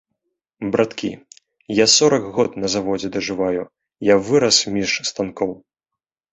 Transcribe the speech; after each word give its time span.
Браткі, 0.75 1.09
я 1.83 1.87
сорак 1.97 2.23
год 2.39 2.57
на 2.65 2.73
заводзе 2.77 3.13
дажываю, 3.19 3.63
я 4.13 4.19
вырас 4.27 4.57
між 4.81 4.89
станкоў. 5.13 5.51